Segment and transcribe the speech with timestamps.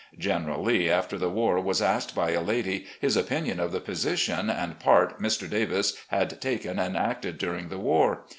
[0.17, 4.49] General Lee after the war was asked by a lady his opinion of the position
[4.49, 5.47] and part Mr.
[5.47, 8.23] Davis had taken and acted during the war.